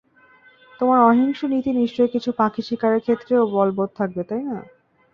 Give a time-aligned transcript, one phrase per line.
[0.79, 4.57] তোমার অহিংস নীতি নিশ্চয়ই কিছু পাখি শিকারের ক্ষেত্রেও বলবত থাকবে না, তাই না?